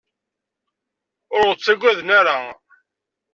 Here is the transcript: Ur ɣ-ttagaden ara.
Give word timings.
Ur 1.35 1.43
ɣ-ttagaden 1.49 2.09
ara. 2.19 2.37